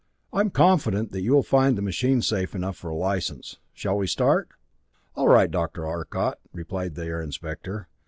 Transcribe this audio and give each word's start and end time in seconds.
I'm 0.33 0.49
confident 0.49 1.11
that 1.11 1.21
you'll 1.21 1.43
find 1.43 1.77
the 1.77 1.83
machine 1.83 2.23
safe 2.23 2.55
enough 2.55 2.75
for 2.75 2.89
a 2.89 2.95
license. 2.95 3.59
Shall 3.71 3.97
we 3.97 4.07
start?" 4.07 4.49
"All 5.15 5.27
right, 5.29 5.51
Dr. 5.51 5.85
Arcot," 5.85 6.39
replied 6.51 6.95
the 6.95 7.05
Air 7.05 7.21
Inspector. 7.21 7.87